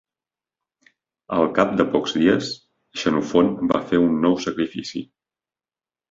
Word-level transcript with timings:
Al 1.35 1.43
cap 1.57 1.75
de 1.81 1.85
pocs 1.95 2.15
dies, 2.21 2.49
Xenofont 3.01 3.51
va 3.73 3.81
fer 3.91 3.99
un 4.05 4.17
nou 4.25 4.39
sacrifici. 4.47 5.03